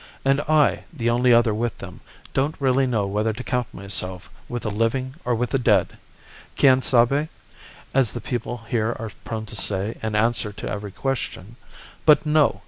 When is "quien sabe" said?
6.57-7.29